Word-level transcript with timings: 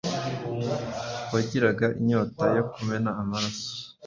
wagiraga 1.33 1.85
inyota 1.99 2.43
yo 2.57 2.63
kumena 2.71 3.09
amaraso. 3.21 3.67